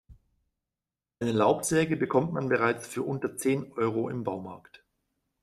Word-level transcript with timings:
Eine 1.19 1.31
Laubsäge 1.31 1.95
bekommt 1.95 2.33
man 2.33 2.49
bereits 2.49 2.87
für 2.87 3.03
unter 3.03 3.37
zehn 3.37 3.71
Euro 3.73 4.09
im 4.09 4.23
Baumarkt. 4.23 4.83